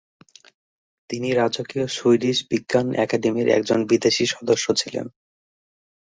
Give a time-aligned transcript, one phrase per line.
[1.09, 5.05] তিনি রাজকীয় সুইডিশ বিজ্ঞান একাডেমির একজন বিদেশি সদস্য ছিলেন।